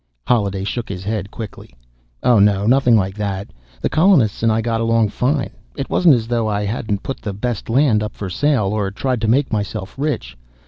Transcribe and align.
Holliday 0.25 0.63
shook 0.63 0.89
his 0.89 1.03
head 1.03 1.29
quickly. 1.29 1.75
"Oh, 2.23 2.39
no 2.39 2.65
nothing 2.65 2.95
like 2.97 3.13
that. 3.17 3.49
The 3.83 3.87
colonists 3.89 4.41
and 4.41 4.51
I 4.51 4.59
got 4.59 4.81
along 4.81 5.09
fine. 5.09 5.51
It 5.77 5.91
wasn't 5.91 6.15
as 6.15 6.27
though 6.27 6.47
I 6.47 6.65
hadn't 6.65 7.03
put 7.03 7.21
the 7.21 7.33
best 7.33 7.69
land 7.69 8.01
up 8.01 8.15
for 8.15 8.27
sale, 8.27 8.69
or 8.73 8.89
tried 8.89 9.21
to 9.21 9.27
make 9.27 9.53
myself 9.53 9.93
rich. 9.99 10.35